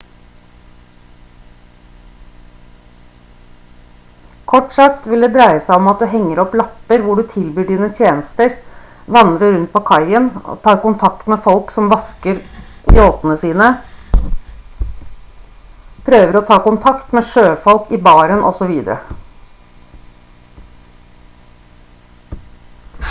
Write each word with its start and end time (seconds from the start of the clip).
kort 4.53 4.71
sagt 4.77 5.03
vil 5.11 5.25
det 5.25 5.29
dreie 5.35 5.59
seg 5.65 5.73
om 5.75 5.89
at 5.91 5.99
du 6.03 6.05
henger 6.13 6.41
opp 6.43 6.55
lapper 6.61 7.03
hvor 7.03 7.19
du 7.21 7.27
tilbyr 7.33 7.67
dine 7.67 7.89
tjenester 7.99 8.55
vandrer 9.17 9.53
rundt 9.57 9.69
på 9.75 9.83
kaien 9.91 10.31
tar 10.63 10.81
kontakt 10.87 11.29
med 11.35 11.43
folk 11.49 11.75
som 11.75 11.91
vasker 11.93 12.41
yachtene 12.97 13.37
sine 13.43 13.69
prøver 16.11 16.39
å 16.41 16.45
ta 16.49 16.59
kontakt 16.71 17.15
med 17.19 17.29
sjøfolk 17.35 17.93
i 17.99 18.01
baren 18.09 18.43
osv 18.53 18.75